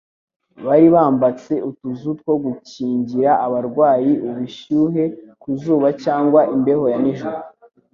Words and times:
Bari 0.65 0.87
bambatse 0.95 1.53
utuzu 1.69 2.09
two 2.19 2.33
gukingira 2.45 3.31
abarwayi 3.45 4.11
ubushyuhe 4.29 5.03
ku 5.41 5.49
zuba 5.61 5.87
cyangwa 6.03 6.41
imbeho 6.55 6.85
ya 6.93 6.99
nijoro. 7.03 7.39